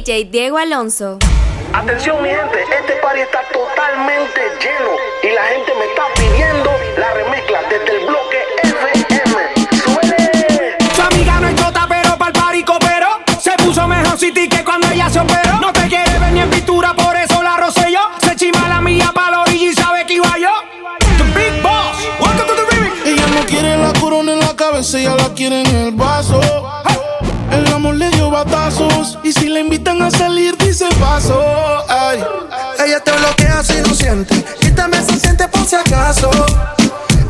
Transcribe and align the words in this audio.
DJ 0.00 0.24
Diego 0.30 0.56
Alonso. 0.56 1.18
Atención 1.74 2.22
mi 2.22 2.30
gente, 2.30 2.58
este 2.62 2.94
party 3.02 3.20
está 3.20 3.42
totalmente 3.52 4.40
lleno 4.58 4.92
y 5.22 5.34
la 5.34 5.42
gente 5.44 5.72
me 5.78 5.84
está 5.84 6.04
pidiendo 6.16 6.70
la 6.96 7.12
remezcla 7.12 7.60
desde 7.68 7.98
el 7.98 8.06
bloque 8.06 8.38
FM. 8.62 9.68
¡Suele! 9.84 10.76
Su 10.94 11.02
amiga 11.02 11.40
no 11.40 11.48
es 11.48 11.54
chota, 11.56 11.86
pero 11.86 12.16
pa'l 12.16 12.32
party 12.32 12.64
cooperó. 12.64 13.08
Se 13.38 13.52
puso 13.62 13.86
mejor 13.86 14.18
City 14.18 14.48
que 14.48 14.64
cuando 14.64 14.88
ella 14.90 15.10
se 15.10 15.20
operó. 15.20 15.60
No 15.60 15.70
te 15.70 15.86
quiere 15.88 16.18
ver 16.18 16.32
ni 16.32 16.40
en 16.40 16.48
pintura, 16.48 16.94
por 16.94 17.14
eso 17.16 17.42
la 17.42 17.58
rocé 17.58 17.92
yo. 17.92 18.00
Se 18.22 18.34
chima 18.36 18.68
la 18.68 18.80
mía 18.80 19.12
pa' 19.14 19.30
la 19.30 19.42
orilla 19.42 19.70
y 19.70 19.74
sabe 19.74 20.06
que 20.06 20.14
iba 20.14 20.34
yo. 20.38 20.52
The 21.18 21.24
Big 21.38 21.62
Boss, 21.62 21.98
welcome 22.18 22.46
to 22.46 22.54
the 22.56 22.74
remix. 22.74 23.06
Ella 23.06 23.26
no 23.38 23.44
quiere 23.44 23.76
la 23.76 23.92
corona 24.00 24.32
en 24.32 24.40
la 24.40 24.56
cabeza, 24.56 24.98
ella 24.98 25.14
la 25.16 25.28
quiere 25.34 25.60
en 25.60 25.76
el 25.76 25.92
vaso. 25.92 26.40
El 27.52 27.66
amor 27.72 27.96
le 27.96 28.08
dio 28.10 28.30
batazos 28.30 29.18
y 29.24 29.32
invitan 29.60 30.00
a 30.02 30.10
salir 30.10 30.56
dice 30.56 30.86
paso. 30.98 31.40
Ay. 31.88 32.24
Ella 32.84 33.00
te 33.00 33.12
bloquea 33.12 33.62
si 33.62 33.80
no 33.80 33.94
siente. 33.94 34.42
Quítame 34.60 35.02
se 35.02 35.18
siente 35.20 35.46
por 35.48 35.64
si 35.66 35.76
acaso. 35.76 36.30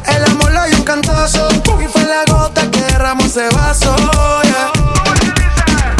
El 0.07 0.25
amor 0.25 0.53
le 0.53 0.69
dio 0.69 0.79
un 0.79 0.85
cantazo. 0.85 1.49
Y 1.81 1.87
fue 1.89 2.05
la 2.05 2.25
gota 2.33 2.71
que 2.71 2.81
derramó 2.81 3.25
ese 3.25 3.49
vaso. 3.51 3.95
yeah. 4.45 4.73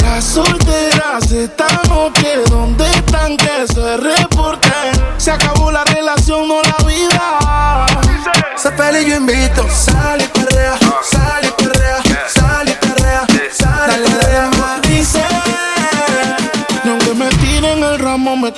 Las 0.03 0.25
solteras 0.25 1.31
están 1.33 1.81
ok, 1.91 2.19
¿dónde 2.49 2.89
están 2.91 3.37
que 3.37 3.67
se 3.73 3.97
reporten? 3.97 4.93
Se 5.19 5.31
acabó 5.31 5.71
la 5.71 5.85
relación, 5.85 6.49
no 6.49 6.61
la 6.63 6.87
vida. 6.87 7.87
Se 8.57 8.71
pele 8.73 9.03
y 9.03 9.11
yo 9.11 9.17
invito. 9.17 9.67
Sal 9.71 10.20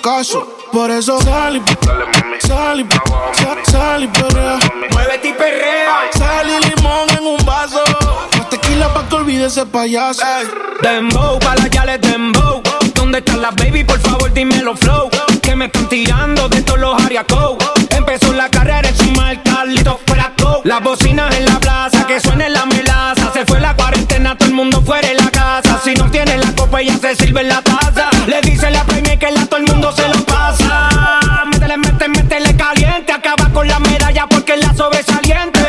caso. 0.03 0.47
Por 0.73 0.91
eso 0.91 1.21
sal 1.21 1.57
y 1.57 1.63
sal 2.47 2.81
y 2.81 2.87
sal, 3.39 3.59
sal 3.65 4.05
y 4.05 4.09
perrea. 4.09 4.59
Muévete 4.91 5.29
y 5.29 5.33
perrea. 5.33 6.11
Sal 6.13 6.47
y 6.51 6.71
limón 6.71 7.09
en 7.19 7.27
un 7.27 7.47
vaso. 7.47 7.83
Más 8.37 8.51
tequila 8.51 8.93
pa' 8.93 9.09
que 9.09 9.15
olvide 9.15 9.47
ese 9.47 9.65
payaso. 9.65 10.23
Dembow, 10.83 11.39
pa' 11.39 11.55
la 11.55 11.69
yales 11.69 12.01
dembow. 12.01 12.63
¿Dónde 13.13 13.31
están 13.31 13.43
las 13.43 13.55
baby? 13.57 13.85
Por 13.85 14.01
favor, 14.01 14.33
dímelo 14.33 14.75
flow. 14.75 15.11
Que 15.43 15.55
me 15.55 15.67
están 15.67 15.87
tirando 15.87 16.49
de 16.49 16.63
todos 16.63 16.81
los 16.81 17.05
ariacos. 17.05 17.59
Empezó 17.91 18.33
la 18.33 18.49
carrera 18.49 18.89
en 18.89 18.97
su 18.97 19.05
mal 19.11 19.39
Carlito 19.43 20.01
fuera 20.07 20.33
go. 20.39 20.63
Las 20.65 20.83
bocinas 20.83 21.37
en 21.37 21.45
la 21.45 21.61
plaza, 21.61 22.07
que 22.07 22.19
suene 22.21 22.49
la 22.49 22.65
melaza. 22.65 23.31
Se 23.35 23.45
fue 23.45 23.61
la 23.61 23.77
cuarentena, 23.77 24.39
todo 24.39 24.49
el 24.49 24.55
mundo 24.55 24.81
fuera 24.81 25.07
de 25.07 25.15
la 25.17 25.31
casa. 25.31 25.79
Si 25.85 25.93
no 25.93 26.11
tiene 26.11 26.39
la 26.39 26.55
copa, 26.55 26.81
ella 26.81 26.97
se 26.97 27.15
sirve 27.17 27.43
en 27.43 27.49
la 27.49 27.61
taza. 27.61 28.09
Le 28.27 28.41
dice 28.41 28.71
la 28.71 28.83
que 28.87 29.31
la 29.31 29.45
todo 29.45 29.59
el 29.59 29.67
mundo 29.67 29.93
se 29.93 30.09
lo 30.09 30.25
pasa. 30.25 30.89
Métele, 31.53 31.77
métele, 31.77 32.09
métele 32.09 32.57
caliente. 32.57 33.13
Acaba 33.13 33.51
con 33.53 33.69
la 33.69 33.79
medalla 33.79 34.27
porque 34.27 34.57
la 34.57 34.73
sobresaliente. 34.73 35.62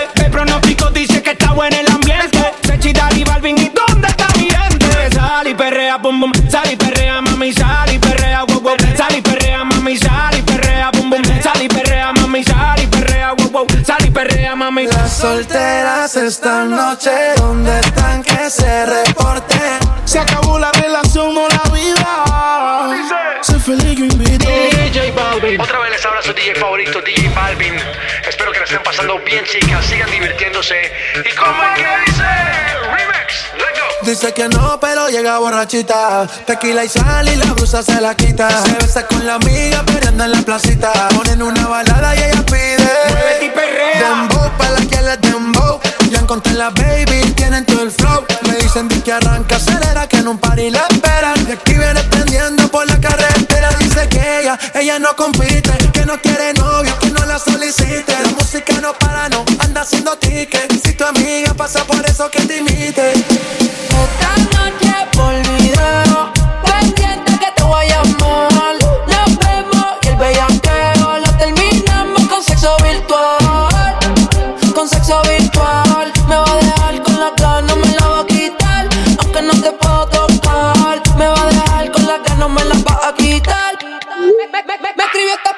Perrea, 14.14 14.56
mami. 14.56 14.86
Las 14.88 15.18
solteras 15.18 16.16
esta 16.16 16.64
noche, 16.66 17.12
¿dónde 17.38 17.80
están 17.80 18.24
que 18.24 18.50
se 18.50 18.86
reporten? 18.86 19.80
Se 20.06 20.20
acabó 20.20 20.60
la 20.60 20.72
relación, 20.72 21.34
no 21.34 21.48
la 21.48 21.64
vida. 21.74 23.40
Sé 23.42 23.60
feliz, 23.60 23.98
yo 23.98 24.06
invito. 24.06 24.48
DJ 24.48 25.12
Balvin. 25.12 25.60
Otra 25.60 25.80
vez 25.80 25.92
les 25.92 26.06
habla 26.06 26.22
su 26.22 26.34
DJ 26.34 26.56
favorito, 26.56 27.02
DJ 27.02 27.30
Balvin. 27.30 27.76
Espero 28.28 28.52
que 28.52 28.60
la 28.60 28.66
estén 28.66 28.84
pasando 28.84 29.20
bien, 29.20 29.44
chicas. 29.46 29.86
Sigan 29.86 30.10
divirtiéndose. 30.12 30.94
¿Y 31.26 31.36
cómo 31.36 31.64
es 31.64 31.70
que 31.76 32.12
dice? 32.12 32.24
Remix. 32.96 33.52
Let's 33.58 33.80
go. 33.80 33.83
Dice 34.06 34.34
que 34.34 34.50
no, 34.50 34.80
pero 34.82 35.08
llega 35.08 35.40
borrachita. 35.40 36.28
Tequila 36.46 36.84
y 36.84 36.90
sal 36.90 37.28
y 37.28 37.36
la 37.38 37.54
blusa 37.54 37.82
se 37.82 38.02
la 38.02 38.14
quita. 38.14 38.50
Se 38.64 38.74
besa 38.74 39.08
con 39.08 39.26
la 39.26 39.36
amiga, 39.36 39.82
peleando 39.84 40.26
en 40.26 40.32
la 40.34 40.42
placita. 40.42 40.92
Ponen 41.16 41.42
una 41.42 41.68
balada 41.68 42.14
y 42.16 42.20
ella 42.20 42.46
pide. 42.46 42.90
Muévete 43.10 43.46
y 43.46 43.50
perrea. 43.50 44.10
Dembow, 44.10 44.52
pa' 44.58 44.70
la 44.72 44.82
que 44.82 45.02
le 45.02 45.18
dembow. 45.18 45.80
Ya 46.12 46.20
encontré 46.20 46.54
la 46.54 46.70
baby, 46.72 47.34
tienen 47.36 47.66
todo 47.66 47.82
el 47.82 47.92
flow. 47.92 48.26
Me 48.48 48.56
dicen 48.58 48.90
di 48.90 49.00
que 49.02 49.14
arranca, 49.14 49.56
acelera, 49.56 50.06
que 50.08 50.18
en 50.18 50.28
un 50.28 50.38
party 50.38 50.70
la 50.70 50.86
esperan. 50.90 51.48
Y 51.48 51.54
aquí 51.54 51.74
viene 51.74 52.04
prendiendo 52.04 52.68
por 52.70 52.86
la 52.86 53.00
carretera. 53.00 53.70
Dice 53.80 54.10
que 54.10 54.42
ella, 54.42 54.60
ella 54.76 55.00
no 55.00 55.16
compite. 55.16 55.72
Que 55.94 56.06
no 56.06 56.20
quiere 56.20 56.54
novio, 56.54 56.98
que 57.00 57.10
no 57.10 57.26
la 57.26 57.40
solicite. 57.40 58.12
La 58.22 58.30
música 58.38 58.74
no 58.82 58.94
para, 58.94 59.30
no 59.30 59.46
anda 59.60 59.82
haciendo 59.82 60.18
ticket. 60.18 60.72
Si 60.86 60.94
tu 60.94 61.06
amiga 61.06 61.54
pasa 61.54 61.86
por 61.86 62.06
eso 62.06 62.30
que 62.30 62.42
te 62.42 62.58
imite. 62.58 63.63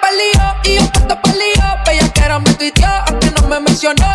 pa'l 0.06 0.18
lío 0.18 0.56
y 0.66 0.76
yo 0.76 0.92
puesto 0.92 1.22
pa'l 1.22 1.38
lío. 1.40 1.66
Bella 1.86 2.14
que 2.14 2.22
era 2.22 2.40
me 2.40 2.54
tuiteó, 2.54 2.88
aunque 3.08 3.32
no 3.32 3.48
me 3.48 3.60
mencionó. 3.60 4.15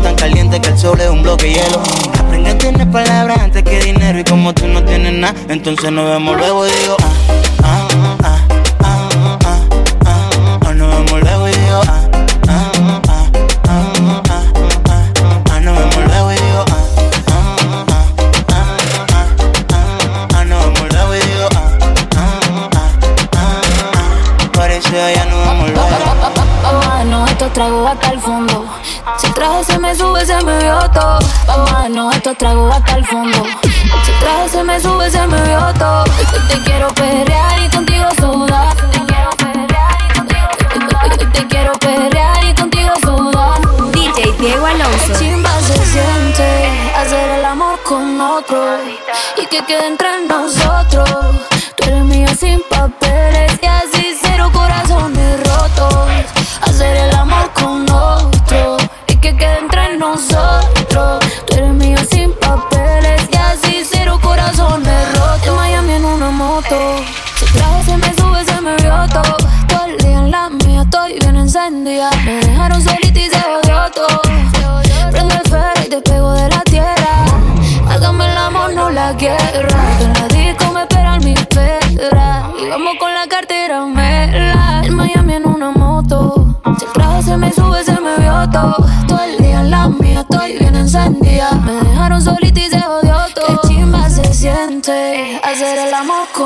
Tan 0.00 0.14
caliente 0.14 0.60
que 0.60 0.70
el 0.70 0.78
sol 0.78 1.00
es 1.00 1.08
un 1.10 1.22
bloque 1.22 1.46
de 1.46 1.54
hielo. 1.54 1.82
Aprende 2.18 2.50
a 2.50 2.58
tener 2.58 2.90
palabras 2.90 3.38
antes 3.40 3.62
que 3.62 3.80
dinero 3.80 4.18
Y 4.18 4.24
como 4.24 4.54
tú 4.54 4.66
no 4.66 4.82
tienes 4.84 5.12
nada, 5.12 5.34
entonces 5.48 5.90
nos 5.92 6.08
vemos 6.08 6.36
luego 6.36 6.66
y 6.66 6.70
digo 6.70 6.96
ah, 7.02 7.41
me 29.92 29.98
sube, 29.98 30.24
se 30.24 30.44
me 30.44 30.58
vio 30.58 30.78
todo. 30.90 31.18
Vamos 31.46 31.90
no 31.90 32.10
esto 32.12 32.34
trago 32.34 32.72
hasta 32.72 32.96
el 32.96 33.04
fondo. 33.04 33.44
Si 34.04 34.12
trago 34.20 34.48
se 34.48 34.64
me 34.64 34.80
sube, 34.80 35.10
se 35.10 35.26
me 35.26 35.42
vio 35.42 35.60
todo. 35.78 36.04
Yo 36.06 36.48
te 36.48 36.62
quiero 36.64 36.88
perrear 36.94 37.62
y 37.62 37.68
contigo 37.68 38.08
sudar. 38.18 38.74
Te 38.74 39.04
quiero 39.04 39.30
perrear 39.36 39.98
y 40.08 40.14
contigo 40.14 40.48
sudar. 40.64 41.18
Te, 41.32 41.46
quiero 41.48 41.72
perrear 41.74 42.44
y 42.44 42.54
contigo 42.54 42.92
sudar. 43.02 43.60
DJ 43.92 44.32
Diego 44.38 44.66
Alonso. 44.66 45.18
Chimba 45.18 45.60
se 45.60 45.76
siente 45.84 46.92
hacer 46.96 47.30
el 47.38 47.44
amor 47.44 47.78
con 47.82 48.18
otro 48.18 48.78
y 49.36 49.46
que 49.46 49.62
quede 49.66 49.88
entre 49.88 50.26
nosotros. 50.26 51.51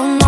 El 0.05 0.26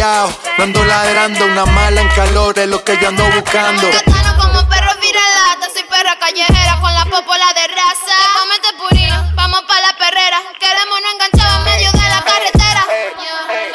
callado, 0.00 0.32
no 0.56 0.64
ando 0.64 0.84
ladrando, 0.84 1.44
una 1.44 1.66
mala 1.66 2.00
en 2.00 2.08
calor 2.08 2.58
es 2.58 2.68
lo 2.68 2.82
que 2.82 2.96
yo 3.00 3.08
ando 3.08 3.24
buscando. 3.34 3.86
Gano 4.06 4.36
como 4.42 4.68
perro 4.68 4.92
viralata, 5.00 5.68
soy 5.74 5.84
perra 5.84 6.18
callejera 6.18 6.78
con 6.80 6.92
la 6.94 7.04
popola 7.04 7.46
de 7.54 7.66
raza. 7.68 8.16
Comete 8.38 8.68
purín, 8.78 9.10
vamos 9.34 9.60
pa' 9.68 9.80
la 9.80 9.92
perrera. 9.98 10.38
Queremos 10.58 10.98
no 11.02 11.10
enganchado 11.12 11.58
en 11.58 11.64
medio 11.64 11.92
de 11.92 12.08
la 12.08 12.22
carretera. 12.22 12.82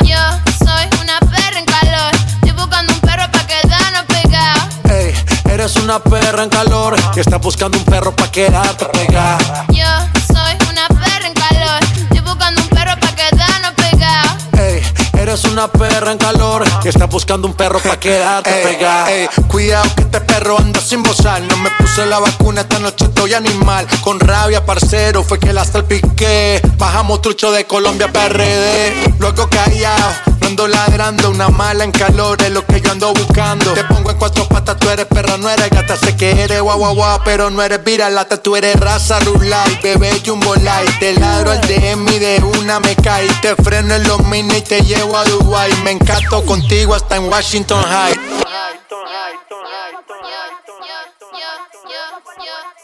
Yo, 0.02 0.08
yo 0.08 0.66
soy 0.66 1.02
una 1.02 1.20
perra 1.20 1.60
en 1.60 1.66
calor. 1.66 2.12
Estoy 2.42 2.52
buscando 2.54 2.94
un 2.94 3.00
perro 3.02 3.32
pa' 3.32 3.48
quedarnos 3.48 4.06
pegados. 4.06 4.64
Ey, 4.90 5.14
eres 5.52 5.76
una 5.76 6.00
perra 6.00 6.44
en 6.44 6.50
calor 6.50 6.96
y 7.16 7.20
estás 7.20 7.40
buscando 7.40 7.78
un 7.78 7.86
perro 7.86 8.16
pa' 8.16 8.32
quedarte 8.32 8.86
pegada. 8.86 9.66
Yo 9.70 9.86
una 15.56 15.72
perra 15.72 16.12
en 16.12 16.18
calor 16.18 16.66
y 16.84 16.90
estás 16.90 17.08
buscando 17.08 17.48
un 17.48 17.54
perro 17.54 17.80
pa' 17.80 17.98
quedarte 17.98 18.52
pegada. 18.62 19.08
Cuidado 19.48 19.86
que 19.96 20.02
este 20.02 20.20
perro 20.20 20.58
anda 20.60 20.82
sin 20.82 21.02
bozar. 21.02 21.42
No 21.44 21.56
me 21.56 21.70
puse 21.80 22.06
la 22.06 22.20
vacuna, 22.20 22.62
esta 22.62 22.78
noche 22.80 23.06
estoy 23.06 23.34
animal. 23.36 23.88
Con 24.04 24.20
rabia, 24.20 24.66
parcero, 24.66 25.24
fue 25.24 25.40
que 25.40 25.54
la 25.54 25.64
salpiqué. 25.64 26.62
Bajamos 26.78 27.22
trucho 27.22 27.54
de 27.54 27.64
Colombia 27.64 28.12
PRD. 28.12 29.14
Luego 29.18 29.50
callado, 29.50 30.12
ando 30.42 30.68
ladrando. 30.68 31.30
Una 31.30 31.48
mala 31.48 31.86
en 31.86 31.92
calor 31.92 32.42
es 32.42 32.52
lo 32.52 32.66
que 32.66 32.82
yo 32.82 32.92
ando 32.92 33.14
buscando. 33.14 33.72
Te 33.72 33.86
pongo 33.86 34.12
en 34.12 34.18
cuatro 34.18 34.46
patas, 34.50 34.76
tú 34.78 34.90
eres 34.90 35.06
perra, 35.06 35.38
no 35.38 35.50
eres 35.50 35.70
gata. 35.70 35.96
Sé 35.96 36.18
que 36.18 36.32
eres 36.44 36.60
guau 36.60 36.78
guau 36.80 36.96
guau, 36.96 37.22
pero 37.24 37.50
no 37.50 37.64
eres 37.64 37.82
viralata. 37.82 38.44
Tú 38.44 38.58
eres 38.58 38.78
raza 38.78 39.22
rulay, 39.22 39.80
bebé 39.82 40.22
jumbo 40.26 40.54
light. 40.56 41.00
Te 41.00 41.14
ladro 41.14 41.52
al 41.52 41.62
DM 41.62 42.10
y 42.10 42.20
de 42.20 42.44
una 42.60 42.82
me 42.82 42.94
caí. 42.98 43.30
Te 43.42 43.56
freno 43.56 43.96
en 43.96 44.06
los 44.06 44.22
mini 44.26 44.58
y 44.58 44.62
te 44.62 44.82
llevo 44.82 45.16
a 45.16 45.24
Dubai. 45.24 45.45
Me 45.84 45.92
encanto 45.92 46.44
contigo 46.44 46.96
hasta 46.96 47.16
en 47.18 47.30
Washington 47.30 47.82
High. 47.84 48.16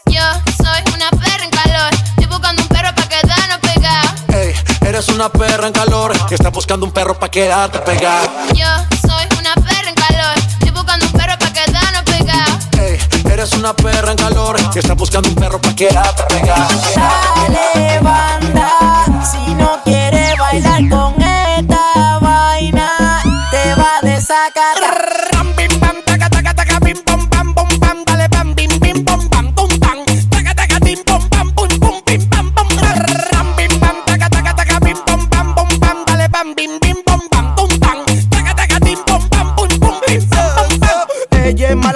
Yo 0.06 0.22
soy 0.56 0.94
una 0.94 1.10
perra 1.10 1.44
en 1.44 1.50
calor. 1.50 1.92
Estoy 1.92 2.26
buscando 2.26 2.62
un 2.62 2.68
perro 2.68 2.94
pa' 2.94 3.08
quedarnos 3.08 3.58
pegados. 3.58 4.12
Ey, 4.28 4.54
eres 4.86 5.08
una 5.08 5.28
perra 5.28 5.66
en 5.66 5.72
calor 5.72 6.12
que 6.28 6.34
está 6.36 6.50
buscando 6.50 6.86
un 6.86 6.92
perro 6.92 7.18
pa' 7.18 7.28
quedarte 7.28 7.80
pegada. 7.80 8.28
Yo 8.54 8.66
soy 9.06 9.26
una 9.38 9.54
perra 9.54 9.88
en 9.88 9.94
calor. 9.94 10.38
Estoy 10.38 10.70
buscando 10.70 11.06
un 11.06 11.12
perro 11.12 11.38
pa' 11.38 11.52
quedarnos 11.52 12.02
pegados. 12.04 12.68
Ey, 12.78 12.98
eres 13.32 13.52
una 13.54 13.74
perra 13.74 14.12
en 14.12 14.16
calor 14.16 14.70
que 14.70 14.78
está 14.78 14.94
buscando 14.94 15.28
un 15.28 15.34
perro 15.34 15.60
pa' 15.60 15.74
quedarte 15.74 16.22
pegada. 16.28 16.68
Dale 16.94 17.98
banda, 18.00 19.04
si 19.30 19.54
no 19.54 19.80
quieres 19.84 20.01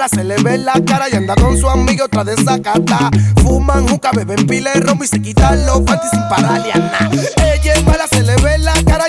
se 0.09 0.23
le 0.23 0.35
ve 0.37 0.57
la 0.57 0.73
cara 0.85 1.07
y 1.11 1.15
anda 1.15 1.35
con 1.35 1.57
su 1.57 1.69
amigo 1.69 2.05
otra 2.05 2.23
desacata. 2.23 3.09
Fuman 3.41 3.87
juca, 3.87 4.11
beben 4.11 4.47
pile 4.47 4.73
romo 4.75 5.03
y 5.03 5.07
se 5.07 5.21
quitan 5.21 5.65
los 5.65 5.81
panties 5.81 6.11
sin 6.11 6.27
pararle 6.29 6.71
a 6.71 6.77
nada. 6.77 7.09
Ella 7.53 7.73
es 7.73 7.83
mala, 7.83 8.07
se 8.07 8.23
le 8.23 8.35
ve 8.37 8.57
la 8.59 8.73
cara 8.85 9.06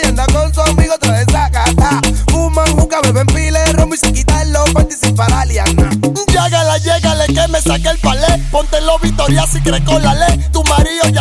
saque 7.68 7.88
el 7.88 7.98
palé. 7.98 8.26
Ponte 8.50 8.80
los 8.80 9.00
Victoria 9.02 9.46
si 9.46 9.60
crees 9.60 9.84
con 9.84 10.02
la 10.02 10.14
ley. 10.14 10.38
Tu 10.52 10.62
marido 10.64 11.08
ya 11.12 11.17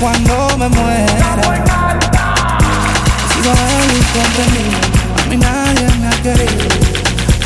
cuando 0.00 0.56
me 0.56 0.68
muera. 0.68 1.36
He 3.22 3.32
sido 3.34 3.52
el 3.52 3.90
incomprendido, 3.96 4.78
a 5.18 5.24
mí 5.26 5.36
nadie 5.36 5.86
me 5.98 6.06
ha 6.08 6.16
querido, 6.22 6.68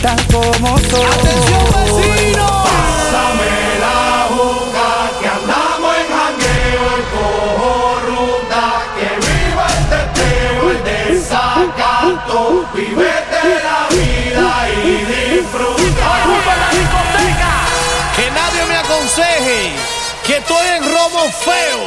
tal 0.01 0.21
como 0.33 0.79
soy. 0.79 1.05
¡Atención, 1.05 1.65
vecino! 1.75 2.47
Pásame 2.65 3.55
la 3.81 3.99
juca 4.31 4.89
que 5.21 5.27
andamos 5.27 5.93
en 5.99 6.07
jangueo 6.15 6.87
y 6.97 7.05
cojo 7.15 7.73
ruta 8.07 8.65
que 8.97 9.09
viva 9.27 9.67
el 9.77 9.83
teteo, 9.91 10.63
el 10.71 10.81
desacato, 10.85 12.39
vivete 12.73 13.43
la 13.65 13.81
vida 13.91 14.51
y 14.71 14.87
disfruta. 15.13 16.07
¡Ocupa 16.23 16.53
la 16.57 16.69
discoteca! 16.71 17.53
Que 18.17 18.27
nadie 18.31 18.63
me 18.69 18.77
aconseje 18.77 19.61
que 20.25 20.35
estoy 20.39 20.67
en 20.79 20.83
romo 20.85 21.23
feo, 21.45 21.81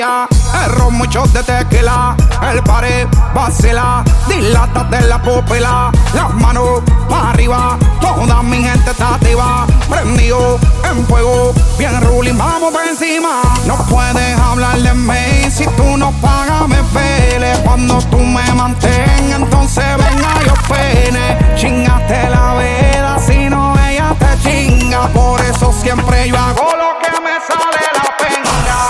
ron, 0.00 0.94
muchos 0.94 1.32
de 1.32 1.42
tequila, 1.42 2.16
el 2.52 2.62
pared, 2.62 3.06
vacila, 3.34 4.02
dilata 4.28 4.84
de 4.84 5.00
la 5.02 5.22
pupila, 5.22 5.92
las 6.14 6.34
manos 6.34 6.82
para 7.08 7.30
arriba, 7.30 7.78
toda 8.00 8.42
mi 8.42 8.62
gente 8.62 8.90
está 8.90 9.14
activa, 9.14 9.66
prendido 9.88 10.58
en 10.90 11.06
fuego, 11.06 11.52
bien 11.78 12.00
ruling, 12.02 12.36
vamos 12.36 12.72
por 12.72 12.82
encima. 12.82 13.42
No 13.66 13.76
puedes 13.88 14.38
hablar 14.38 14.78
de 14.78 14.94
mí 14.94 15.50
si 15.50 15.64
tú 15.76 15.96
no 15.96 16.10
pagas, 16.20 16.66
me 16.68 16.82
pele, 16.92 17.52
cuando 17.64 17.98
tú 18.10 18.18
me 18.18 18.52
mantengas, 18.54 19.40
entonces 19.40 19.84
venga 19.96 20.34
yo 20.44 20.54
pene, 20.68 21.56
chingaste 21.56 22.30
la 22.30 22.54
veda, 22.54 23.18
si 23.20 23.48
no 23.48 23.74
ella 23.88 24.14
te 24.18 24.42
chinga, 24.42 25.06
por 25.08 25.40
eso 25.40 25.72
siempre 25.72 26.28
yo 26.28 26.36
hago 26.36 26.68
lo 26.76 26.98
que 27.00 27.20
me 27.20 27.34
sale 27.46 27.93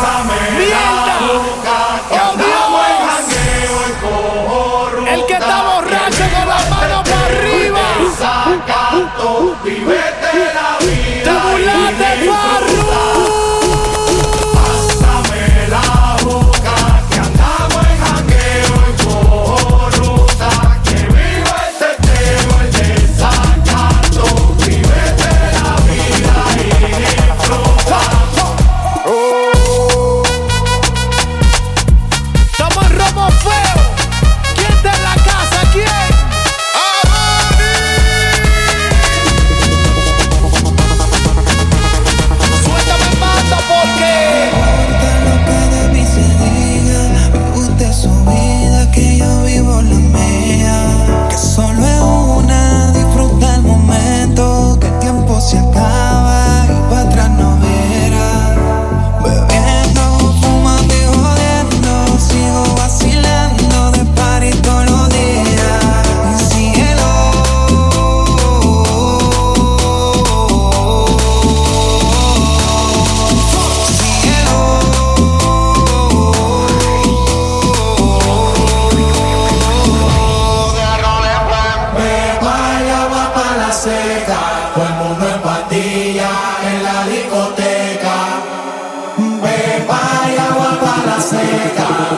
pena. 0.05 0.59
¡Mierda! 0.59 1.64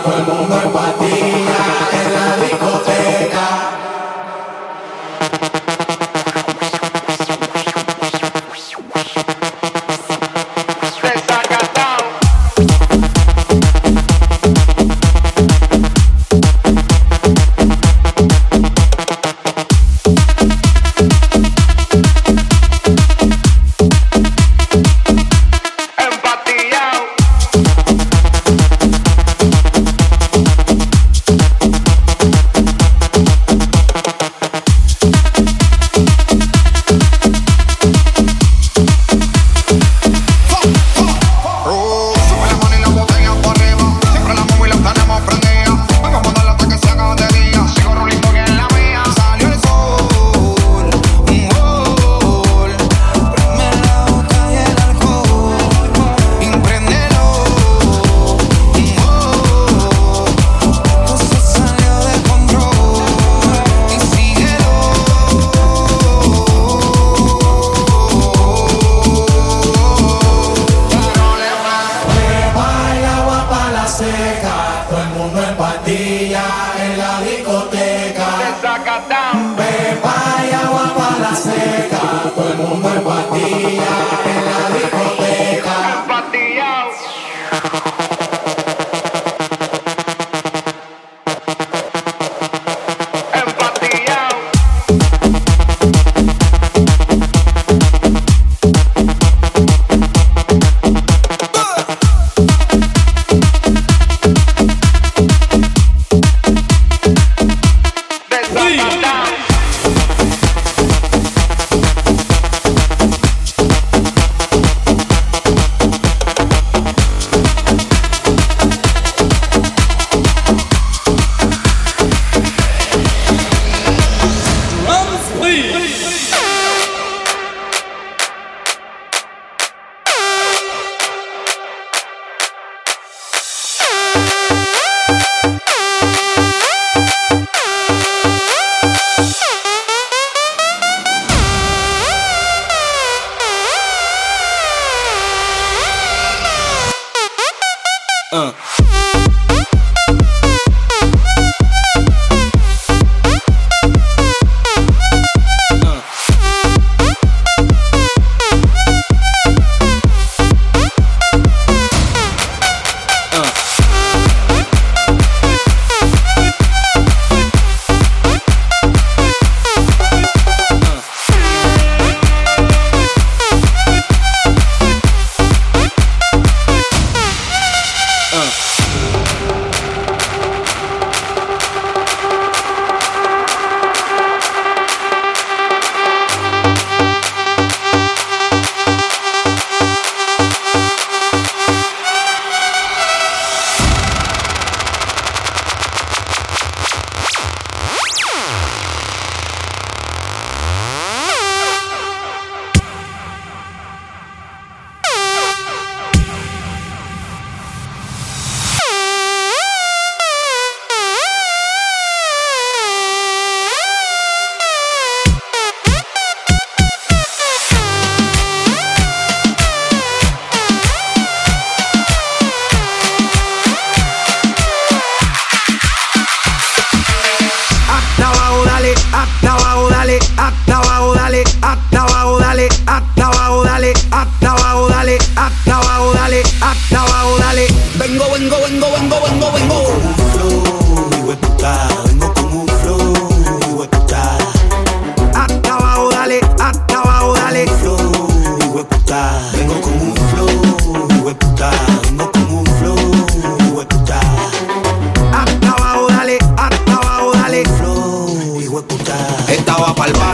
Seca, 0.07 0.25
todo 0.25 0.36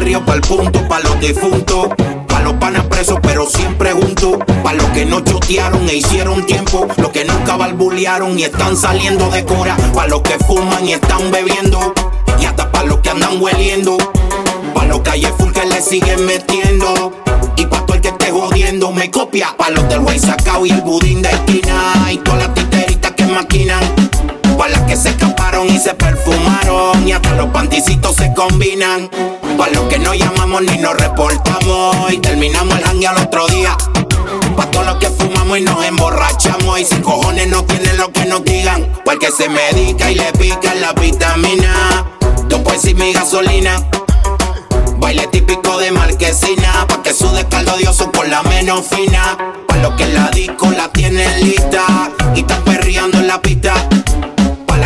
barrio, 0.02 0.24
pa'l 0.24 0.40
punto, 0.40 0.88
pa' 0.88 0.98
los 0.98 1.20
difuntos. 1.20 1.88
Pa' 2.26 2.40
los 2.40 2.54
panas 2.54 2.84
presos, 2.86 3.18
pero 3.22 3.48
siempre 3.48 3.92
juntos. 3.92 4.36
Pa' 4.64 4.72
los 4.72 4.86
que 4.86 5.04
no 5.04 5.20
chotearon 5.20 5.88
e 5.88 5.94
hicieron 5.94 6.44
tiempo. 6.44 6.88
Los 6.96 7.10
que 7.10 7.24
nunca 7.24 7.56
balbulearon 7.56 8.36
y 8.36 8.42
están 8.42 8.76
saliendo 8.76 9.30
de 9.30 9.44
cora. 9.44 9.76
Pa' 9.94 10.08
los 10.08 10.22
que 10.22 10.38
fuman 10.44 10.88
y 10.88 10.94
están 10.94 11.30
bebiendo. 11.30 11.94
Y 12.40 12.46
hasta 12.46 12.72
pa' 12.72 12.82
los 12.82 12.98
que 12.98 13.10
andan 13.10 13.40
hueliendo. 13.40 13.96
Pa' 14.74 14.86
los 14.86 15.00
calles 15.02 15.30
full 15.38 15.52
que 15.52 15.66
le 15.66 15.80
siguen 15.80 16.26
metiendo. 16.26 17.12
Y 17.56 17.66
pa' 17.66 17.86
todo 17.86 17.94
el 17.94 18.00
que 18.00 18.08
esté 18.08 18.32
jodiendo 18.32 18.90
me 18.90 19.08
copia. 19.08 19.54
Pa' 19.56 19.70
los 19.70 19.88
del 19.88 20.00
güey 20.00 20.18
sacao 20.18 20.66
y 20.66 20.70
el 20.70 20.80
budín 20.80 21.22
de 21.22 21.30
esquina. 21.30 22.08
Y 22.10 22.16
todas 22.18 22.40
las 22.40 22.54
titeritas 22.54 23.12
que 23.12 23.26
maquinan. 23.26 23.84
Pa' 24.58 24.68
las 24.68 24.80
que 24.80 24.96
se 24.96 25.10
escaparon 25.10 25.32
y 25.32 25.51
se 25.82 25.94
perfumaron. 25.94 27.06
Y 27.06 27.12
hasta 27.12 27.34
los 27.34 27.48
panticitos 27.48 28.14
se 28.14 28.32
combinan. 28.32 29.10
Pa' 29.58 29.68
los 29.68 29.84
que 29.88 29.98
no 29.98 30.14
llamamos 30.14 30.62
ni 30.62 30.78
nos 30.78 30.94
reportamos. 30.94 32.12
Y 32.12 32.18
terminamos 32.18 32.78
el 32.78 32.84
hangue 32.84 33.06
al 33.08 33.18
otro 33.18 33.46
día. 33.48 33.76
Pa' 34.56 34.70
todos 34.70 34.86
los 34.86 34.96
que 34.96 35.10
fumamos 35.10 35.58
y 35.58 35.62
nos 35.62 35.84
emborrachamos. 35.84 36.80
Y 36.80 36.84
si 36.84 36.96
cojones 36.96 37.48
no 37.48 37.64
tienen 37.64 37.96
lo 37.96 38.12
que 38.12 38.24
nos 38.26 38.44
digan. 38.44 38.86
Pa' 39.04 39.14
el 39.14 39.18
que 39.18 39.32
se 39.32 39.48
medica 39.48 40.10
y 40.10 40.14
le 40.14 40.32
pica 40.32 40.74
la 40.74 40.92
vitamina. 40.92 42.06
Después 42.46 42.84
y 42.84 42.94
mi 42.94 43.12
gasolina. 43.12 43.82
Baile 44.98 45.26
típico 45.26 45.78
de 45.78 45.90
marquesina, 45.90 46.86
pa' 46.86 47.02
que 47.02 47.12
sude 47.12 47.48
caldo 47.48 47.76
dioso 47.76 48.12
con 48.12 48.30
la 48.30 48.42
menos 48.44 48.86
fina. 48.86 49.36
Pa' 49.66 49.76
los 49.78 49.94
que 49.94 50.06
la 50.06 50.28
disco 50.30 50.70
la 50.70 50.88
tienen 50.92 51.40
lista 51.40 51.84
y 52.36 52.40
están 52.40 52.62
perreando 52.62 53.18
en 53.18 53.26
la 53.26 53.42
pista. 53.42 53.74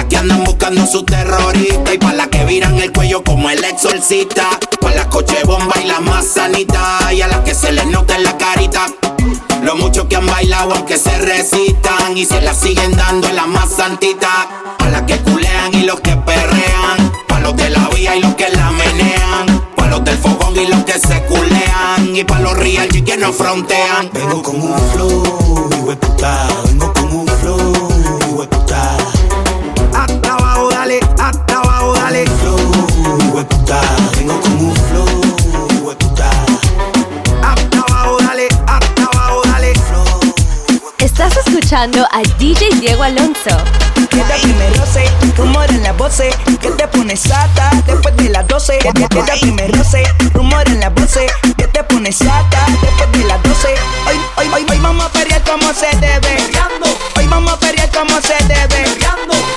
Que 0.09 0.17
andan 0.17 0.45
buscando 0.45 0.87
su 0.87 1.05
terrorista 1.05 1.93
y 1.93 1.99
pa' 1.99 2.13
las 2.13 2.29
que 2.29 2.45
viran 2.45 2.79
el 2.79 2.93
cuello 2.93 3.25
como 3.25 3.51
el 3.51 3.63
exorcista. 3.65 4.49
Pa' 4.81 4.91
las 4.91 5.07
coche 5.07 5.37
bomba 5.45 5.75
y 5.83 5.87
las 5.87 6.01
más 6.01 6.27
y 7.13 7.21
a 7.21 7.27
las 7.27 7.41
que 7.41 7.55
se 7.55 7.73
les 7.73 7.87
nota 7.87 8.15
en 8.15 8.25
la 8.25 8.37
carita. 8.39 8.87
Lo 9.63 9.77
mucho 9.77 10.09
que 10.09 10.17
han 10.17 10.27
bailado 10.27 10.75
aunque 10.75 10.97
se 10.97 11.19
resistan 11.19 12.17
y 12.17 12.25
se 12.25 12.41
la 12.41 12.55
siguen 12.55 12.93
dando 12.97 13.29
en 13.29 13.37
la 13.37 13.47
más 13.47 13.71
santita. 13.71 14.49
Pa' 14.79 14.89
las 14.89 15.03
que 15.03 15.19
culean 15.19 15.75
y 15.75 15.83
los 15.83 16.01
que 16.01 16.15
perrean. 16.17 17.13
Pa' 17.27 17.41
los 17.41 17.57
de 17.57 17.71
la 17.71 17.89
vía 17.89 18.17
y 18.17 18.21
los 18.21 18.35
que 18.37 18.49
la 18.51 18.71
menean. 18.71 19.65
Pa' 19.77 19.87
los 19.87 20.05
del 20.05 20.19
fogón 20.19 20.57
y 20.57 20.67
los 20.67 20.85
que 20.85 20.99
se 21.01 21.23
culean. 21.25 22.15
Y 22.15 22.23
pa' 22.25 22.41
los 22.41 22.57
real 22.57 22.89
que 22.89 23.17
no 23.17 23.33
frontean. 23.33 24.11
Vengo 24.13 24.43
con 24.43 24.61
un 24.61 24.79
flow, 24.93 25.69
hueputa. 25.85 26.49
Vengo 26.67 26.93
con 26.93 27.06
Estás 41.27 41.45
escuchando 41.49 42.07
a 42.13 42.23
DJ 42.39 42.69
Diego 42.79 43.03
Alonso. 43.03 43.51
Queda 44.11 44.37
rumor 45.37 45.67
en 45.69 45.83
que 46.59 46.71
te 46.71 46.87
pones 46.87 47.19
sata 47.19 47.71
después 47.85 48.17
de 48.17 48.29
las 48.29 48.47
12. 48.47 48.79
Queda 48.79 49.35
primer 49.41 49.77
roce, 49.77 50.05
rumor 50.35 50.63
en 50.69 50.81
que 51.57 51.67
te 51.67 51.83
pones 51.83 52.17
sata 52.19 52.67
después 52.81 53.11
de 53.13 53.25
las 53.25 53.43
12. 53.43 53.69
Hoy, 54.07 54.17
hoy, 54.37 54.49
hoy, 54.55 54.67
hoy 54.71 54.79
vamos 54.79 55.05
a 55.05 55.41
como 55.51 55.75
se 55.75 55.89
debe. 55.97 56.37
Hoy 57.17 57.27
vamos 57.27 57.55
a 57.55 57.99
como 57.99 58.21
se 58.21 58.37
debe. 58.45 58.87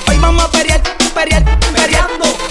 Hoy 0.08 0.18
vamos 0.18 0.44
a. 0.44 0.50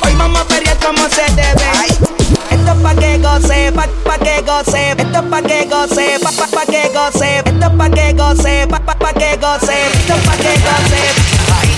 Hoy 0.08 0.15
vamos 0.15 0.41
a 0.41 0.86
como 0.86 1.10
se 1.10 1.23
debe. 1.34 2.10
Esto 2.51 2.71
es 2.71 2.77
pa' 2.82 2.95
que 2.95 3.17
goce, 3.17 3.71
pa, 3.73 4.17
que 4.17 4.41
goce. 4.41 4.91
Esto 4.91 5.19
es 5.19 5.25
pa' 5.29 5.41
que 5.41 5.65
goce, 5.65 6.19
pa, 6.21 6.32
pa' 6.32 6.65
que 6.65 6.88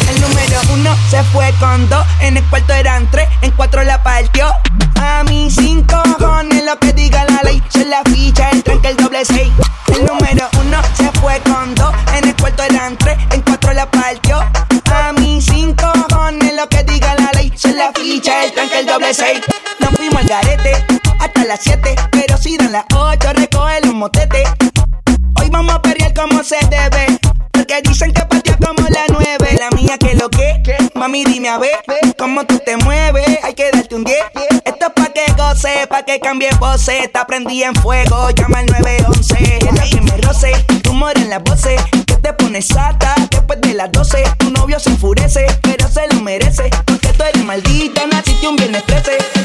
El 0.10 0.20
número 0.20 0.60
uno 0.74 0.98
se 1.12 1.24
fue 1.26 1.54
con 1.60 1.88
dos, 1.90 2.04
en 2.20 2.38
el 2.38 2.44
cuarto 2.46 2.74
eran 2.74 3.08
tres, 3.12 3.30
en 3.44 3.52
cuatro 3.52 3.84
la 3.84 4.02
partió. 4.02 4.61
Cambie 36.32 36.50
pose. 36.60 37.00
Está 37.00 37.28
prendida 37.28 37.68
en 37.68 37.76
fuego, 37.76 38.30
llama 38.30 38.60
al 38.60 38.66
911. 38.68 39.58
Es 39.58 39.74
la 39.74 39.84
que 39.84 40.00
me 40.00 40.16
roce, 40.18 40.54
rumor 40.84 41.12
en 41.18 41.30
las 41.30 41.44
voces. 41.44 41.82
Que 42.06 42.16
te 42.16 42.32
pones 42.32 42.68
sata 42.68 43.16
después 43.30 43.60
de 43.60 43.74
las 43.74 43.92
12. 43.92 44.24
Tu 44.38 44.50
novio 44.52 44.80
se 44.80 44.92
enfurece, 44.92 45.46
pero 45.62 45.90
se 45.90 46.08
lo 46.08 46.22
merece. 46.22 46.70
Porque 46.86 47.10
tú 47.10 47.24
eres 47.24 47.44
maldita, 47.44 48.08
naciste 48.08 48.48
un 48.48 48.56
viernes 48.56 48.86
13. 48.86 49.41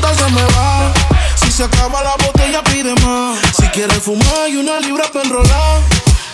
Se 0.00 0.30
me 0.30 0.42
va. 0.54 0.92
Si 1.34 1.50
se 1.50 1.64
acaba 1.64 2.02
la 2.02 2.14
botella, 2.24 2.62
pide 2.64 2.94
más. 3.04 3.38
Si 3.56 3.66
quieres 3.68 3.98
fumar 3.98 4.48
y 4.48 4.56
una 4.56 4.78
libra 4.80 5.04
para 5.12 5.24
enrolar. 5.24 5.80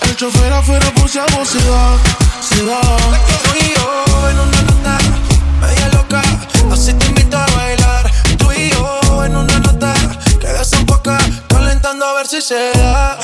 El 0.02 0.16
chofer 0.16 0.52
afuera 0.52 0.92
si 1.08 1.18
algo 1.18 1.44
se 1.44 1.58
da. 1.58 1.96
Se 2.40 2.64
da. 2.64 2.80
Tú 3.42 3.50
y 3.58 3.74
yo 3.74 4.30
en 4.30 4.38
una 4.38 4.62
nota 4.62 4.98
media 5.60 5.88
loca. 5.88 6.22
Así 6.70 6.92
te 6.92 7.06
invito 7.06 7.38
a 7.38 7.46
bailar. 7.56 8.10
Tú 8.38 8.52
y 8.52 8.70
yo 8.70 9.24
en 9.24 9.36
una 9.36 9.58
nota 9.58 9.94
que 10.40 10.46
desenfoca. 10.46 11.18
Calentando 11.48 12.04
a 12.04 12.14
ver 12.14 12.26
si 12.26 12.40
se 12.42 12.70
da. 12.74 13.18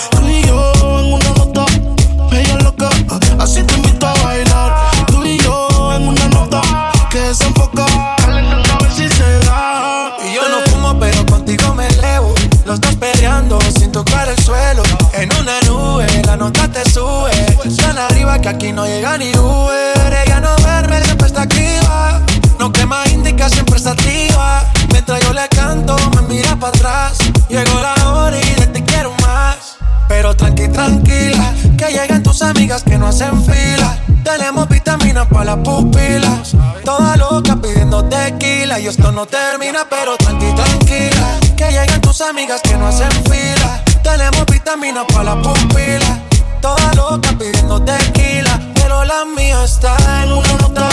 Los 12.71 12.81
dos 12.81 12.95
peleando 12.95 13.59
sin 13.81 13.91
tocar 13.91 14.29
el 14.29 14.39
suelo. 14.45 14.85
En 15.15 15.29
una 15.41 15.61
nube, 15.67 16.07
la 16.25 16.37
nota 16.37 16.69
te 16.69 16.89
sube. 16.89 17.33
Tan 17.77 17.99
arriba 17.99 18.41
que 18.41 18.49
aquí 18.49 18.71
no 18.71 18.87
llega 18.87 19.19
ni 19.19 19.33
Uber. 19.37 20.17
Ella 20.25 20.39
no 20.39 20.55
duerme, 20.55 21.03
siempre 21.03 21.27
está 21.27 21.43
activa. 21.43 22.21
No 22.61 22.71
quema 22.71 23.03
indica, 23.09 23.49
siempre 23.49 23.77
está 23.77 23.91
activa. 23.91 24.65
Mientras 24.93 25.21
yo 25.21 25.33
le 25.33 25.49
canto, 25.49 25.97
me 26.15 26.23
mira 26.33 26.55
para 26.55 26.69
atrás. 26.69 27.19
Llegó 27.49 27.81
la 27.81 28.09
hora 28.09 28.37
y 28.39 28.55
de 28.55 28.67
te 28.69 28.85
quiero 28.85 29.13
más. 29.21 29.79
Pero 30.07 30.37
tranqui, 30.37 30.69
tranquila, 30.69 31.53
que 31.77 31.87
lleguen 31.87 32.23
tus 32.23 32.41
amigas 32.41 32.85
que 32.85 32.97
no 32.99 33.09
hacen 33.09 33.45
fila. 33.47 33.99
Tenemos 34.23 34.69
vitaminas 34.69 35.27
para 35.27 35.57
las 35.57 35.65
pupilas. 35.65 36.55
Toda 36.85 37.17
loca 37.17 37.57
pidiendo 37.57 38.05
tequila. 38.05 38.79
Y 38.79 38.87
esto 38.87 39.11
no 39.11 39.27
termina, 39.27 39.89
pero 39.91 40.17
tranqui, 40.17 40.55
tranquila. 40.55 41.50
Que 41.61 41.71
lleguen 41.73 42.01
tus 42.01 42.23
amigas 42.23 42.63
que 42.63 42.75
no 42.75 42.87
hacen 42.87 43.11
fila. 43.25 43.85
Tenemos 44.03 44.47
vitaminas 44.47 45.05
para 45.13 45.35
las 45.35 45.47
pupilas. 45.47 46.19
Toda 46.63 46.91
loca 46.95 47.37
pidiendo 47.39 47.83
tequila. 47.83 48.59
Pero 48.77 49.05
la 49.05 49.27
mía 49.27 49.63
está 49.63 49.95
en 50.23 50.33
una 50.33 50.55
nota. 50.55 50.89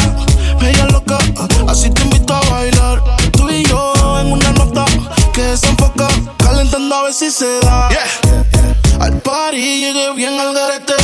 Ella 0.60 0.88
loca, 0.88 1.17
así 1.69 1.89
te 1.89 2.01
invito 2.01 2.34
a 2.34 2.41
bailar. 2.49 3.01
Tú 3.32 3.49
y 3.49 3.63
yo 3.63 3.93
en 4.19 4.34
una 4.34 4.51
nota 4.51 4.84
que 5.32 5.41
desenfoca, 5.41 6.10
calentando 6.38 6.95
a 6.95 7.03
ver 7.03 7.13
si 7.13 7.32
se 7.32 7.62
da. 7.62 7.88
Al 8.99 9.21
party 9.21 9.80
llegué 9.80 10.13
bien 10.15 10.38
al 10.38 10.53
garete. 10.53 10.95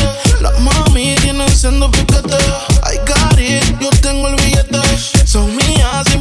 Las 0.41 0.59
mami 0.59 1.15
vienen 1.21 1.47
siendo 1.55 1.89
piquete. 1.89 2.35
Ay, 2.81 2.99
Gary, 3.05 3.61
yo 3.79 3.89
tengo 4.01 4.27
el 4.27 4.35
billete. 4.35 4.81
Son 5.25 5.55
mías 5.55 6.12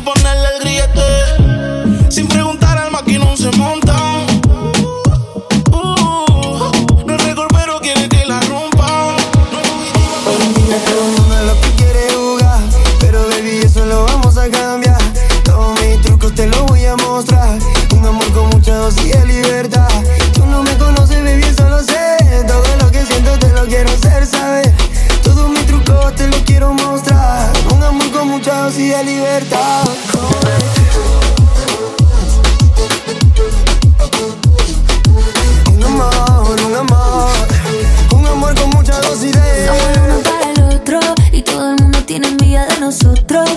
con 18.92 18.98
mucha 18.98 19.00
dosis 19.00 19.12
de 19.12 19.26
libertad. 19.26 19.88
Tú 20.34 20.46
no 20.46 20.62
me 20.62 20.76
conoces 20.76 21.22
baby 21.24 21.42
eso 21.42 21.68
lo 21.68 21.82
sé. 21.82 22.16
Todo 22.46 22.62
lo 22.80 22.90
que 22.90 23.04
siento 23.04 23.38
te 23.38 23.48
lo 23.50 23.66
quiero 23.66 23.90
hacer 23.90 24.26
saber. 24.26 24.72
Todos 25.22 25.50
mis 25.50 25.66
trucos 25.66 26.14
te 26.14 26.26
los 26.28 26.40
quiero 26.40 26.72
mostrar. 26.74 27.52
Un 27.74 27.82
amor 27.82 28.10
con 28.12 28.28
mucha 28.28 28.62
dosis 28.62 28.96
de 28.96 29.04
libertad. 29.04 29.84
Un 35.74 35.84
amor, 35.84 36.60
un 36.66 36.76
amor. 36.76 37.30
Un 38.14 38.26
amor 38.26 38.54
con 38.54 38.70
mucha 38.70 39.00
dosis 39.00 39.32
de 39.32 39.66
Somos 39.66 39.98
uno 40.04 40.22
para 40.22 40.50
el 40.50 40.76
otro 40.76 41.00
y 41.32 41.42
todo 41.42 41.70
el 41.70 41.82
mundo 41.82 41.98
tiene 42.04 42.28
envidia 42.28 42.66
de 42.66 42.80
nosotros. 42.80 43.51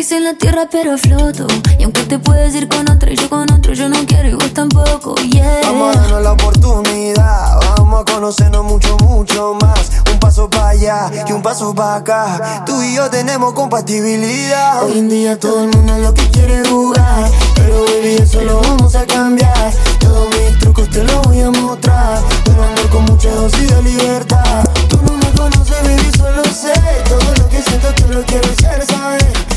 Pies 0.00 0.12
en 0.12 0.24
la 0.24 0.32
tierra 0.32 0.66
pero 0.70 0.96
floto. 0.96 1.46
Y 1.78 1.82
aunque 1.82 2.04
te 2.04 2.18
puedes 2.18 2.54
ir 2.54 2.68
con 2.68 2.90
otra 2.90 3.12
y 3.12 3.16
yo 3.16 3.28
con 3.28 3.52
otro, 3.52 3.74
yo 3.74 3.86
no 3.86 3.98
quiero 4.06 4.30
y 4.30 4.32
vos 4.32 4.50
tampoco, 4.54 5.14
yeah. 5.16 5.60
Vamos 5.64 5.94
a 5.94 6.00
darnos 6.00 6.22
la 6.22 6.32
oportunidad, 6.32 7.58
vamos 7.76 8.00
a 8.00 8.04
conocernos 8.10 8.64
mucho, 8.64 8.96
mucho 8.96 9.58
más. 9.60 9.90
Un 10.10 10.18
paso 10.18 10.48
para 10.48 10.70
allá 10.70 11.10
y 11.28 11.32
un 11.32 11.42
paso 11.42 11.74
para 11.74 11.96
acá. 11.96 12.64
Tú 12.64 12.80
y 12.80 12.94
yo 12.94 13.10
tenemos 13.10 13.52
compatibilidad. 13.52 14.84
Hoy 14.84 15.00
en 15.00 15.10
día 15.10 15.38
todo 15.38 15.64
el 15.64 15.76
mundo 15.76 15.98
lo 15.98 16.14
que 16.14 16.26
quiere 16.30 16.66
jugar, 16.66 17.30
pero 17.56 17.84
baby 17.84 18.22
eso 18.22 18.40
lo 18.40 18.58
vamos 18.62 18.94
a 18.94 19.04
cambiar. 19.04 19.70
Todos 19.98 20.30
mis 20.30 20.58
trucos 20.60 20.88
te 20.88 21.04
los 21.04 21.20
voy 21.24 21.42
a 21.42 21.50
mostrar. 21.50 22.22
Un 22.46 22.54
amor 22.54 22.88
con 22.90 23.04
mucha 23.04 23.28
dosis 23.32 23.68
de 23.68 23.82
libertad. 23.82 24.64
Tú 24.88 24.98
no 25.04 25.18
me 25.18 25.30
conoces, 25.32 25.76
baby, 25.82 26.10
solo 26.16 26.42
sé. 26.44 26.72
Todo 27.06 27.34
lo 27.34 27.48
que 27.50 27.60
siento 27.60 27.92
te 27.92 28.08
lo 28.08 28.22
quiero 28.22 28.48
hacer 28.50 28.86
saber. 28.86 29.49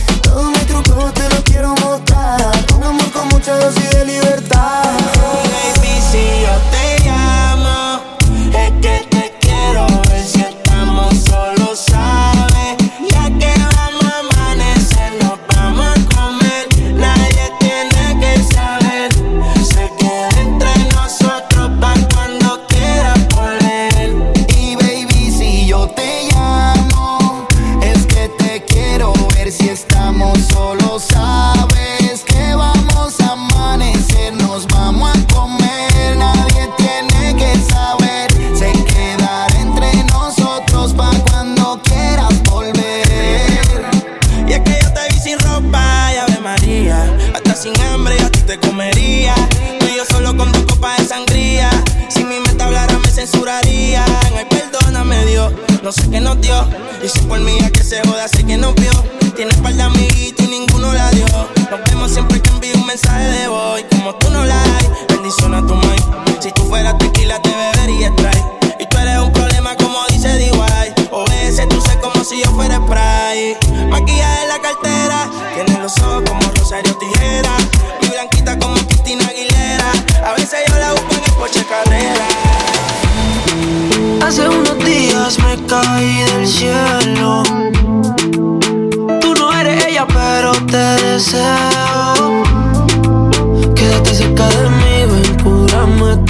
Trucos 0.83 1.13
te 1.13 1.29
los 1.29 1.41
quiero 1.41 1.75
mostrar. 1.75 2.39
Un 2.77 2.83
amor 2.83 3.11
con 3.11 3.27
mucha 3.29 3.55
dosis 3.55 3.92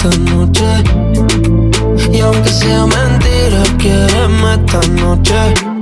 esta 0.04 0.18
noche. 0.18 0.84
Y 2.12 2.20
aunque 2.20 2.50
sea 2.50 2.86
mentira, 2.86 3.63
quiéreme 3.78 4.54
esta 4.56 4.80
noche. 4.89 5.73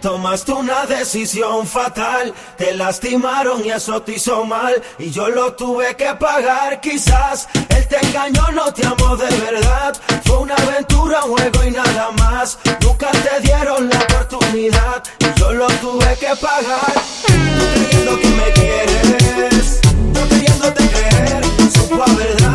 Tomaste 0.00 0.52
una 0.52 0.86
decisión 0.86 1.66
fatal. 1.66 2.32
Te 2.56 2.74
lastimaron 2.74 3.64
y 3.64 3.70
eso 3.70 4.00
te 4.02 4.12
hizo 4.12 4.44
mal. 4.44 4.80
Y 4.98 5.10
yo 5.10 5.28
lo 5.28 5.52
tuve 5.54 5.96
que 5.96 6.14
pagar. 6.14 6.80
Quizás 6.80 7.48
él 7.70 7.88
te 7.88 8.06
engañó, 8.06 8.52
no 8.52 8.72
te 8.72 8.86
amó 8.86 9.16
de 9.16 9.28
verdad. 9.38 9.96
Fue 10.24 10.38
una 10.38 10.54
aventura, 10.54 11.24
un 11.24 11.36
juego 11.36 11.64
y 11.64 11.70
nada 11.72 12.10
más. 12.18 12.58
Nunca 12.80 13.10
te 13.10 13.40
dieron 13.40 13.88
la 13.88 13.98
oportunidad. 13.98 15.02
Y 15.18 15.40
yo 15.40 15.52
lo 15.52 15.66
tuve 15.66 16.16
que 16.20 16.36
pagar. 16.40 16.94
Tú 17.26 17.64
creyendo 17.74 18.20
que 18.20 18.28
me 18.28 18.52
quieres. 18.52 19.80
Yo 20.14 20.28
queriéndote 20.28 20.88
creer. 20.88 21.44
Supo 21.74 22.02
a 22.02 22.12
verdad 22.14 22.45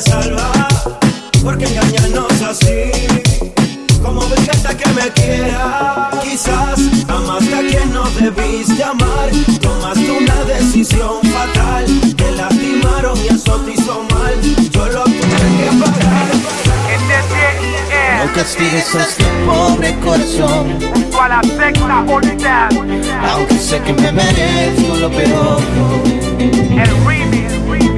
se 0.00 0.10
salva. 0.10 0.68
Porque 1.42 1.64
engañarnos 1.64 2.42
así. 2.42 2.90
Como 4.02 4.20
ves 4.28 4.40
que 4.40 4.50
hasta 4.50 4.76
que 4.76 4.88
me 4.90 5.08
quiera. 5.12 6.10
Quizás 6.22 6.80
amaste 7.08 7.54
a 7.54 7.60
quien 7.60 7.92
no 7.92 8.04
debiste 8.10 8.82
amar. 8.82 9.30
Tomaste 9.60 10.10
una 10.10 10.44
decisión 10.44 11.20
fatal. 11.22 11.84
Te 12.16 12.30
lastimaron 12.32 13.18
y 13.24 13.28
eso 13.28 13.56
te 13.60 13.72
hizo 13.72 14.02
mal. 14.10 14.34
Yo 14.70 14.86
lo 14.86 15.04
tuve 15.04 15.48
que 15.58 15.70
pagar. 15.80 16.30
No 18.24 18.32
castigues 18.34 18.94
a 18.94 19.02
este 19.02 19.24
pobre 19.46 19.98
corazón. 20.00 20.78
a 21.20 21.28
la 21.28 21.42
sexta 21.42 22.04
unidad. 22.06 22.68
Aunque 23.30 23.58
sé 23.58 23.80
que 23.82 23.92
me 23.94 24.12
merezco 24.12 24.96
lo 24.96 25.10
peor. 25.10 25.60
El 26.38 27.06
remix. 27.06 27.89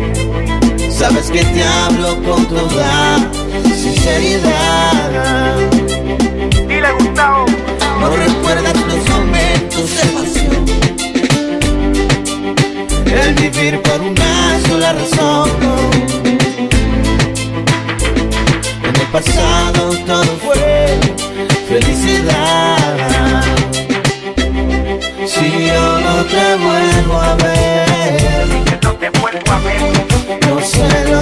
Sabes 1.02 1.32
que 1.32 1.42
te 1.42 1.64
hablo 1.64 2.16
con 2.22 2.46
toda 2.46 3.18
sinceridad. 3.74 5.10
Dile 6.68 6.92
Gustavo. 6.92 7.44
No 7.98 8.08
recuerdas 8.08 8.76
los 8.86 9.08
momentos 9.08 9.96
de 9.96 10.04
pasión. 10.14 10.64
El 13.04 13.34
vivir 13.34 13.82
por 13.82 14.00
una 14.00 14.60
sola 14.68 14.92
razón. 14.92 15.50
En 18.84 18.94
el 18.94 19.08
pasado 19.10 19.90
todo 20.06 20.36
fue 20.44 21.00
felicidad. 21.68 23.42
Si 25.26 25.66
yo 25.66 26.00
no 26.00 26.24
te 26.26 26.54
vuelvo 26.64 27.20
a 27.20 27.34
ver, 27.34 27.91
no 30.62 31.21